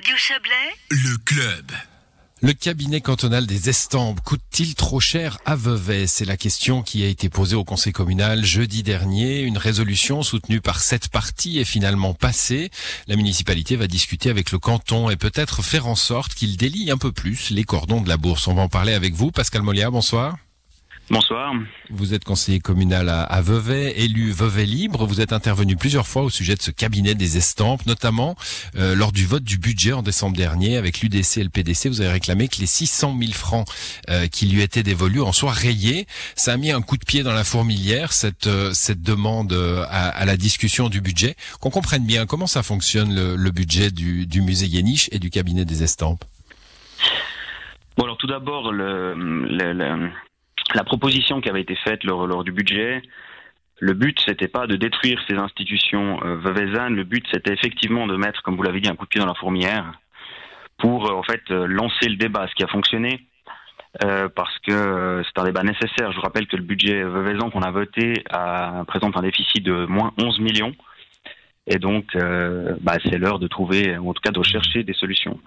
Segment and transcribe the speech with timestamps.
[0.00, 0.54] Radio Chablais,
[0.88, 1.72] Le club.
[2.40, 6.06] Le cabinet cantonal des estampes coûte-t-il trop cher à Vevey?
[6.06, 9.42] C'est la question qui a été posée au conseil communal jeudi dernier.
[9.42, 12.70] Une résolution soutenue par sept parties est finalement passée.
[13.08, 16.96] La municipalité va discuter avec le canton et peut-être faire en sorte qu'il délie un
[16.96, 18.48] peu plus les cordons de la bourse.
[18.48, 19.30] On va en parler avec vous.
[19.30, 20.38] Pascal Molia, bonsoir.
[21.10, 21.52] Bonsoir.
[21.88, 25.06] Vous êtes conseiller communal à, Vevey, élu Vevey Libre.
[25.06, 28.36] Vous êtes intervenu plusieurs fois au sujet de ce cabinet des estampes, notamment
[28.76, 31.88] euh, lors du vote du budget en décembre dernier avec l'UDC et le PDC.
[31.88, 33.66] Vous avez réclamé que les 600 000 francs
[34.08, 36.06] euh, qui lui étaient dévolus en soient rayés.
[36.36, 39.52] Ça a mis un coup de pied dans la fourmilière, cette, euh, cette demande
[39.90, 41.34] à, la discussion du budget.
[41.60, 45.64] Qu'on comprenne bien comment ça fonctionne le, budget du, du musée Yéniche et du cabinet
[45.64, 46.24] des estampes.
[47.96, 50.12] Bon alors tout d'abord le, le
[50.74, 53.02] la proposition qui avait été faite lors, du budget,
[53.78, 58.42] le but c'était pas de détruire ces institutions euh, le but c'était effectivement de mettre,
[58.42, 59.92] comme vous l'avez dit, un coup de pied dans la fourmière
[60.80, 63.26] pour euh, en fait euh, lancer le débat, ce qui a fonctionné.
[64.04, 66.12] Euh, parce que c'est un débat nécessaire.
[66.12, 68.22] Je vous rappelle que le budget Veuvezan qu'on a voté
[68.86, 70.72] présente un déficit de moins 11 millions.
[71.66, 72.16] Et donc,
[72.82, 75.40] bah, c'est l'heure de trouver, ou en tout cas de rechercher des solutions.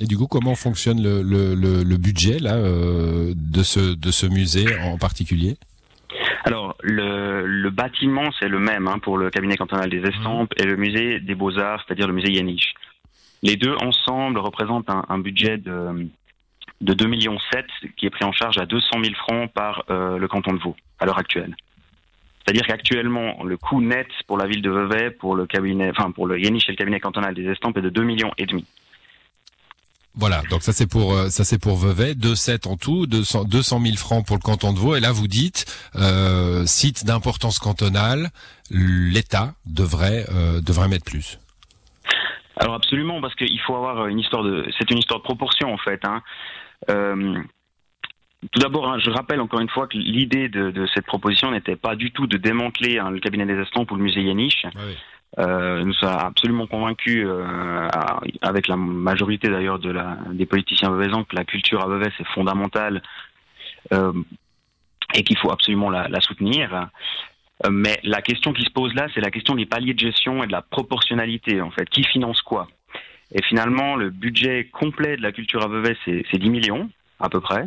[0.00, 5.56] Et du coup, comment fonctionne le, budget là euh, de ce musée en particulier?
[6.44, 10.76] Alors, le, bâtiment, c'est le même hein, pour le cabinet cantonal des estampes et le
[10.76, 12.74] musée des beaux-arts, c'est-à-dire le musée Yaniche.
[13.42, 16.08] Les deux ensemble représentent un, budget de,
[16.80, 17.36] de 2,7 millions
[17.96, 20.76] qui est pris en charge à 200 000 francs par euh, le canton de Vaud
[20.98, 21.54] à l'heure actuelle.
[22.44, 26.26] C'est-à-dire qu'actuellement, le coût net pour la ville de Vevey, pour le cabinet, enfin pour
[26.26, 28.64] le et le cabinet cantonal des estampes est de 2 millions et demi.
[30.16, 33.80] Voilà, donc ça c'est pour euh, ça c'est pour Vevey, 2,7 en tout, 200, 200
[33.80, 34.96] 000 francs pour le canton de Vaud.
[34.96, 38.30] Et là vous dites euh, site d'importance cantonale,
[38.70, 41.38] l'État devrait euh, devrait mettre plus.
[42.56, 45.78] Alors absolument, parce qu'il faut avoir une histoire de, c'est une histoire de proportion en
[45.78, 46.02] fait.
[46.04, 46.22] Hein.
[46.88, 51.94] tout d'abord, hein, je rappelle encore une fois que l'idée de, cette proposition n'était pas
[51.94, 54.66] du tout de démanteler hein, le cabinet des estampes ou le musée Yaniche.
[55.38, 57.88] Euh, nous sommes absolument convaincus, euh,
[58.42, 59.94] avec la majorité d'ailleurs de
[60.32, 63.00] des politiciens veuvezans, que la culture à Vevey c'est fondamental
[63.92, 64.12] euh,
[65.14, 66.88] et qu'il faut absolument la, la soutenir.
[67.64, 70.42] Euh, mais la question qui se pose là, c'est la question des paliers de gestion
[70.42, 71.88] et de la proportionnalité en fait.
[71.88, 72.66] Qui finance quoi?
[73.32, 77.40] Et finalement, le budget complet de la culture à Vevey, c'est 10 millions à peu
[77.40, 77.66] près.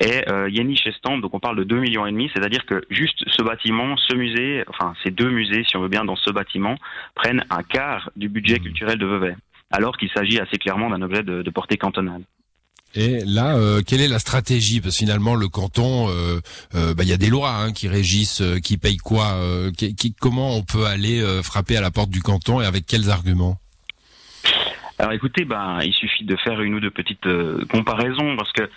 [0.00, 3.42] Et euh, Yenish donc on parle de 2 millions et demi, c'est-à-dire que juste ce
[3.42, 6.76] bâtiment, ce musée, enfin ces deux musées, si on veut bien, dans ce bâtiment,
[7.14, 8.62] prennent un quart du budget mmh.
[8.62, 9.36] culturel de Vevey,
[9.70, 12.22] alors qu'il s'agit assez clairement d'un objet de, portée cantonale.
[12.94, 14.80] Et là, euh, quelle est la stratégie?
[14.80, 16.40] Parce que finalement, le canton, euh,
[16.74, 19.38] euh bah, il y a des lois hein, qui régissent, qui payent quoi
[19.76, 23.58] qui, Comment on peut aller frapper à la porte du canton et avec quels arguments?
[24.98, 27.28] Alors écoutez, ben, il suffit de faire une ou deux petites
[27.68, 28.68] comparaisons, parce que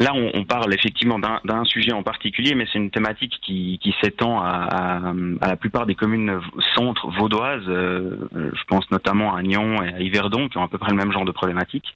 [0.00, 5.12] Là, on, parle effectivement d'un sujet en particulier, mais c'est une thématique qui, s'étend à,
[5.42, 6.40] la plupart des communes
[6.74, 7.68] centres vaudoises.
[7.68, 10.96] Euh, je pense notamment à Nyon et à Yverdon, qui ont à peu près le
[10.96, 11.94] même genre de problématique.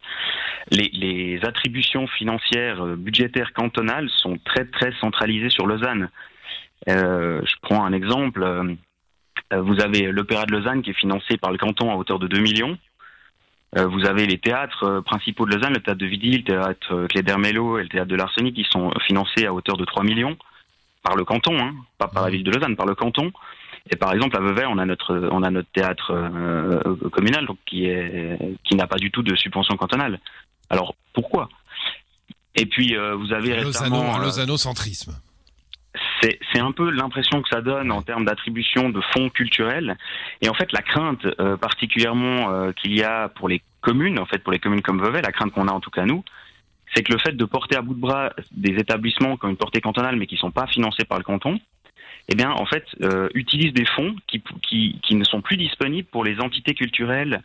[0.70, 6.10] Les, attributions financières euh, budgétaires cantonales sont très très centralisées sur Lausanne.
[6.90, 8.76] Euh, je prends un exemple.
[9.50, 12.38] Vous avez l'Opéra de Lausanne qui est financé par le canton à hauteur de 2
[12.40, 12.76] millions.
[13.76, 16.94] Euh, vous avez les théâtres euh, principaux de Lausanne, le théâtre de Vidy, le théâtre
[16.94, 20.36] euh, Clédermello et le théâtre de l'Arsenic, qui sont financés à hauteur de 3 millions
[21.02, 23.32] par le canton, hein, pas par la ville de Lausanne, par le canton.
[23.90, 26.14] Et par exemple, à Vevey, on a notre, on a notre théâtre
[27.12, 30.18] communal, donc qui est, qui n'a pas du tout de subvention cantonale.
[30.70, 31.50] Alors pourquoi?
[32.54, 35.12] Et puis vous avez récemment, un lausanocentrisme
[36.52, 39.96] c'est un peu l'impression que ça donne en termes d'attribution de fonds culturels.
[40.40, 44.26] Et en fait, la crainte euh, particulièrement euh, qu'il y a pour les communes, en
[44.26, 46.24] fait pour les communes comme Vevey, la crainte qu'on a en tout cas nous,
[46.94, 49.56] c'est que le fait de porter à bout de bras des établissements qui ont une
[49.56, 51.58] portée cantonale mais qui ne sont pas financés par le canton,
[52.28, 56.08] eh bien, en fait, euh, utilisent des fonds qui, qui, qui, ne sont plus disponibles
[56.10, 57.42] pour les entités culturelles.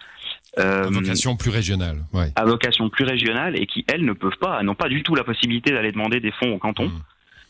[0.57, 2.05] Euh, à vocation plus régionale.
[2.13, 2.31] Ouais.
[2.35, 5.25] À vocation plus régionale et qui, elles, ne peuvent pas, n'ont pas du tout la
[5.25, 6.87] possibilité d'aller demander des fonds au canton.
[6.87, 7.01] Mmh.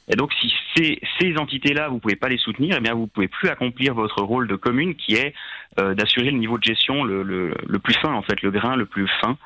[0.09, 3.47] Et donc, si ces, entités-là, vous pouvez pas les soutenir, eh bien, vous pouvez plus
[3.47, 5.33] accomplir votre rôle de commune, qui est
[5.79, 8.75] euh, d'assurer le niveau de gestion le, le, le, plus fin, en fait, le grain
[8.75, 9.37] le plus fin.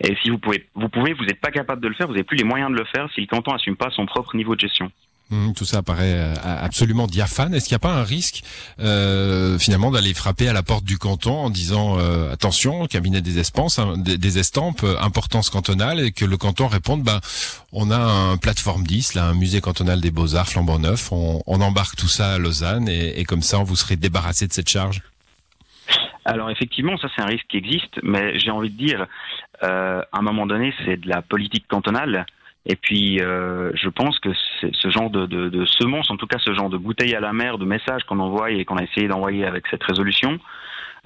[0.00, 2.24] Et si vous pouvez, vous pouvez, vous n'êtes pas capable de le faire, vous n'avez
[2.24, 4.60] plus les moyens de le faire si le canton n'assume pas son propre niveau de
[4.60, 4.90] gestion.
[5.32, 7.54] Hum, tout ça paraît euh, absolument diaphane.
[7.54, 8.42] Est-ce qu'il n'y a pas un risque
[8.80, 13.38] euh, finalement d'aller frapper à la porte du canton en disant euh, attention, cabinet des
[13.40, 17.18] hein, des, estampes, importance cantonale, et que le canton réponde ben
[17.72, 21.40] on a un plateforme 10, là, un musée cantonal des beaux arts flambant neuf, on,
[21.46, 25.00] embarque tout ça à Lausanne et, comme ça on vous serez débarrassé de cette charge?
[26.26, 29.06] Alors effectivement, ça c'est un risque qui existe, mais j'ai envie de dire,
[29.62, 32.26] à un moment donné, c'est de la politique cantonale.
[32.66, 34.30] Et puis, je pense que
[34.72, 37.32] ce genre de, de, de semonce, en tout cas ce genre de bouteille à la
[37.32, 40.38] mer, de messages qu'on envoie et qu'on a essayé d'envoyer avec cette résolution,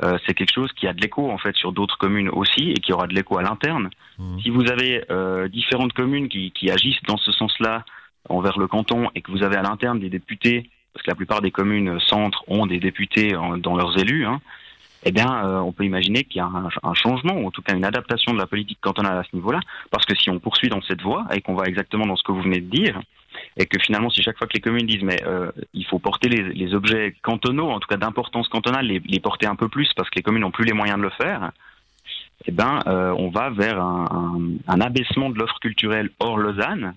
[0.04, 2.74] euh, c'est quelque chose qui a de l'écho en fait sur d'autres communes aussi et
[2.74, 3.88] qui aura de l'écho à l'interne.
[4.18, 4.40] Mmh.
[4.40, 7.84] Si vous avez euh, différentes communes qui, qui agissent dans ce sens-là
[8.28, 11.40] envers le canton et que vous avez à l'interne des députés, parce que la plupart
[11.40, 14.40] des communes centres ont des députés en, dans leurs élus, hein,
[15.08, 16.50] eh bien, euh, on peut imaginer qu'il y a
[16.82, 19.60] un, changement, ou en tout cas une adaptation de la politique cantonale à ce niveau-là,
[19.92, 22.32] parce que si on poursuit dans cette voie et qu'on va exactement dans ce que
[22.32, 23.00] vous venez de dire,
[23.56, 26.28] et que finalement, si chaque fois que les communes disent mais euh, il faut porter
[26.28, 30.16] les, objets cantonaux, en tout cas d'importance cantonale, les, porter un peu plus parce que
[30.16, 31.52] les communes n'ont plus les moyens de le faire,
[32.46, 36.94] eh ben, euh, on va vers un abaissement de l'offre culturelle hors Lausanne,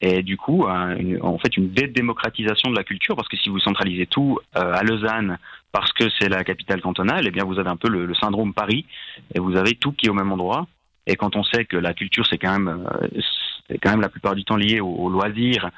[0.00, 4.06] et du coup, en fait, une dédémocratisation de la culture, parce que si vous centralisez
[4.06, 5.38] tout euh, à Lausanne,
[5.72, 8.54] parce que c'est la capitale cantonale, eh bien, vous avez un peu le, le, syndrome
[8.54, 8.86] Paris,
[9.34, 10.68] et vous avez tout qui est au même endroit.
[11.06, 13.20] Et quand on sait que la culture, c'est quand même, euh,
[13.68, 15.68] c'est quand même la plupart du temps lié au, au loisir,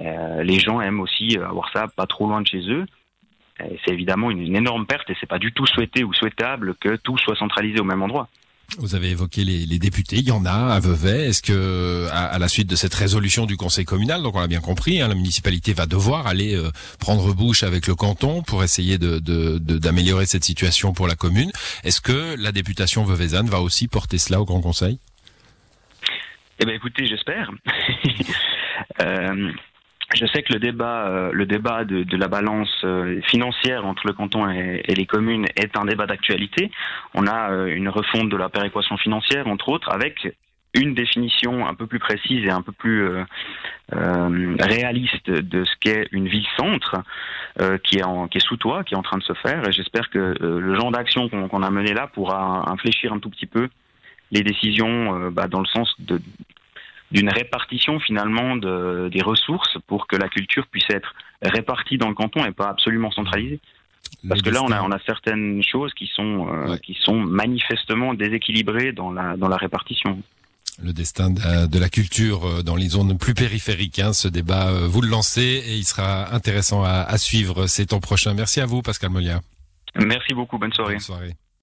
[0.00, 2.84] euh, les gens aiment aussi avoir ça pas trop loin de chez eux.
[3.84, 6.96] C'est évidemment une, une énorme perte, et c'est pas du tout souhaité ou souhaitable que
[6.96, 8.28] tout soit centralisé au même endroit.
[8.78, 11.28] Vous avez évoqué les, les, députés, il y en a à Vevey.
[11.28, 14.60] Est-ce que, à, la suite de cette résolution du Conseil communal, donc on l'a bien
[14.60, 18.96] compris, hein, la municipalité va devoir aller euh, prendre bouche avec le canton pour essayer
[18.96, 21.52] d'améliorer cette situation pour la commune.
[21.84, 24.98] Est-ce que la députation veuvezanne va aussi porter cela au Grand Conseil?
[26.58, 27.50] Eh bien, écoutez, j'espère.
[29.02, 29.52] euh,
[30.14, 34.06] je sais que le débat, euh, le débat de, de, la balance euh, financière entre
[34.06, 36.70] le canton et, et les communes est un débat d'actualité.
[37.14, 40.28] On a euh, une refonte de la péréquation financière, entre autres, avec
[40.74, 46.08] une définition un peu plus précise et un peu plus euh, réaliste de ce qu'est
[46.12, 47.02] une ville-centre,
[47.84, 49.68] qui, est qui est sous toit, qui est en train de se faire.
[49.68, 53.28] Et j'espère que le genre d'action qu'on qu a mené là pourra infléchir un tout
[53.28, 53.68] petit peu
[54.30, 56.18] les décisions bah, dans le sens de,
[57.12, 62.14] d'une répartition finalement de, des ressources pour que la culture puisse être répartie dans le
[62.14, 63.60] canton et pas absolument centralisée.
[64.28, 66.78] Parce le que là, on a, on a certaines choses qui sont, euh, ouais.
[66.80, 70.22] qui sont manifestement déséquilibrées dans la, dans la répartition.
[70.82, 74.88] Le destin de la culture euh, dans les zones plus périphériques, hein, ce débat, euh,
[74.88, 77.66] vous le lancez et il sera intéressant à, à suivre.
[77.66, 78.34] C'est ton prochain.
[78.34, 79.40] Merci à vous, Pascal Molia.
[79.96, 80.58] Merci beaucoup.
[80.58, 80.94] Bonne soirée.
[80.94, 81.34] Bonne soirée.